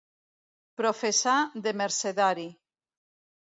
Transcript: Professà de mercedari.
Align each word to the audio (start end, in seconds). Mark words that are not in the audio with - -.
Professà 0.81 1.33
de 1.67 1.75
mercedari. 1.83 2.47